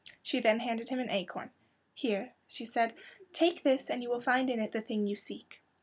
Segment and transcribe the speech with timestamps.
[0.23, 1.51] She then handed him an acorn.
[1.93, 2.95] "Here," she said,
[3.33, 5.61] "take this and you will find in it the thing you seek."